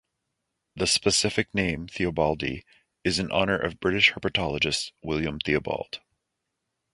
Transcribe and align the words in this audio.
The 0.75 0.87
specific 0.87 1.53
name, 1.53 1.85
"theobaldi", 1.85 2.63
is 3.03 3.19
in 3.19 3.31
honor 3.31 3.55
of 3.55 3.79
British 3.79 4.13
herpetologist 4.13 4.91
William 5.03 5.39
Theobald. 5.39 6.01